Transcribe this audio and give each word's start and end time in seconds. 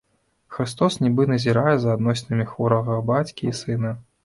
Хрыстос 0.53 0.95
нібы 1.07 1.27
назірае 1.33 1.75
за 1.85 1.93
адносінамі 1.97 2.49
хворага 2.55 2.99
бацькі 3.13 3.43
і 3.53 3.57
сына. 3.63 3.97